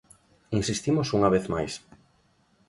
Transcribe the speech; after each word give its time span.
Insistimos 0.59 1.11
unha 1.17 1.31
vez 1.35 1.45
máis. 1.53 1.73